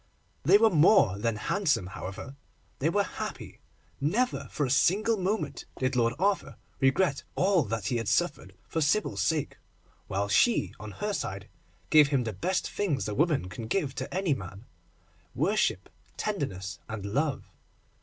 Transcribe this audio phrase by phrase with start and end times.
[0.41, 3.59] They were more than handsome, however—they were happy.
[3.99, 8.81] Never for a single moment did Lord Arthur regret all that he had suffered for
[8.81, 9.59] Sybil's sake,
[10.07, 11.49] while she, on her side,
[11.91, 15.87] gave him the best things a woman can give to any man—worship,
[16.17, 17.51] tenderness, and love.